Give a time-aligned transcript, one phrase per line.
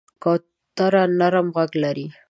[0.23, 2.05] کوتره نرم غږ لري.